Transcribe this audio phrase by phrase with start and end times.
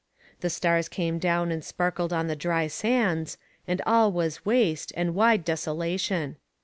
[0.39, 5.13] The stars came down and sparkled on the dry sands, and all was waste, and
[5.13, 6.37] wide desolation.